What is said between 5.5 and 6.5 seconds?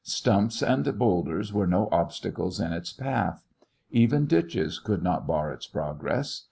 its progress.